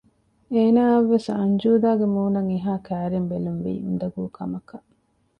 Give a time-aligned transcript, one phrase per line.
[0.53, 4.87] އޭނާއަށް ވެސް އަންޖޫދާގެ މޫނަށް އެހާ ކައިރިން ބެލުންވީ އުނދަގޫ ކަމަކަށް